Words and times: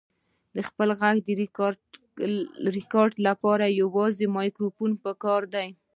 د 0.55 0.57
خپل 0.67 0.89
غږ 0.99 1.17
ریکارډ 2.77 3.13
لپاره 3.27 3.65
یوازې 3.81 4.21
یو 4.27 4.33
مایکروفون 4.37 4.91
پکار 5.05 5.41
دی. 5.55 5.67